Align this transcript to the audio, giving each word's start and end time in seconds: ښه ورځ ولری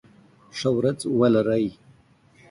ښه 0.57 0.69
ورځ 0.77 0.99
ولری 1.19 1.67